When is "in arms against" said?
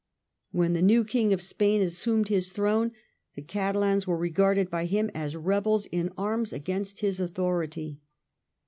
5.85-7.01